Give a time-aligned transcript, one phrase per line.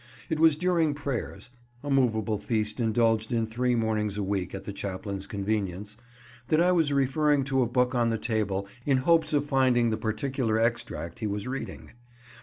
[0.31, 1.51] It was during prayers
[1.83, 5.95] (a movable feast indulged in three mornings a week at the chaplain's convenience)
[6.47, 9.97] that I was referring to a book on the table in hopes of finding the
[9.97, 11.91] particular extract he was reading.